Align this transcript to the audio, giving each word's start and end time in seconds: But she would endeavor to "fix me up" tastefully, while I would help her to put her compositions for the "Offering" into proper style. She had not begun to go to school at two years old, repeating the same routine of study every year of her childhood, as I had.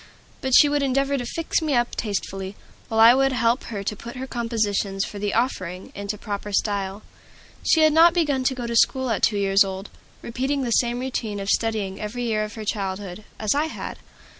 But 0.41 0.53
she 0.57 0.67
would 0.67 0.81
endeavor 0.81 1.15
to 1.15 1.25
"fix 1.27 1.61
me 1.61 1.75
up" 1.75 1.93
tastefully, 1.95 2.55
while 2.87 2.99
I 2.99 3.13
would 3.13 3.33
help 3.33 3.65
her 3.65 3.83
to 3.83 3.95
put 3.95 4.15
her 4.15 4.25
compositions 4.25 5.05
for 5.05 5.19
the 5.19 5.35
"Offering" 5.35 5.91
into 5.93 6.17
proper 6.17 6.51
style. 6.51 7.03
She 7.63 7.81
had 7.81 7.93
not 7.93 8.15
begun 8.15 8.43
to 8.45 8.55
go 8.55 8.65
to 8.65 8.75
school 8.75 9.11
at 9.11 9.21
two 9.21 9.37
years 9.37 9.63
old, 9.63 9.91
repeating 10.23 10.63
the 10.63 10.71
same 10.71 10.99
routine 11.01 11.39
of 11.39 11.49
study 11.49 11.97
every 12.01 12.23
year 12.23 12.43
of 12.43 12.55
her 12.55 12.65
childhood, 12.65 13.25
as 13.39 13.53
I 13.53 13.65
had. 13.65 13.99